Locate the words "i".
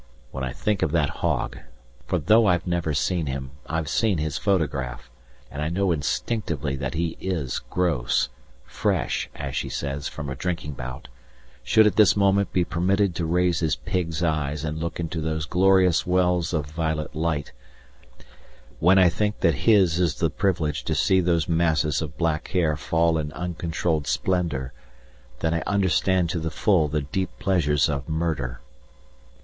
0.43-0.51, 5.61-5.69, 18.97-19.07, 25.53-25.61